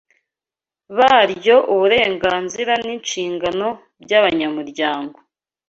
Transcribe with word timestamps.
baryo 0.97 1.55
uburenganzira 1.73 2.73
ninshingano 2.83 3.67
byabanyamuryango 4.03 5.17